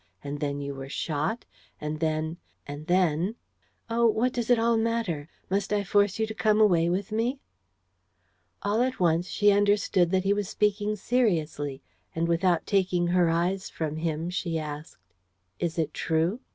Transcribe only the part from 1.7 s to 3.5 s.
and then... and then...